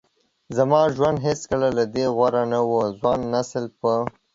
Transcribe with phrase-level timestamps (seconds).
[0.57, 2.71] زما ژوند هیڅکله له دې غوره نه و.
[2.99, 3.93] ځوان نسل په